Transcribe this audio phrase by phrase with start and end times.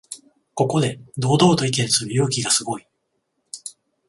[0.55, 2.87] ここで堂々と意見する勇気がすごい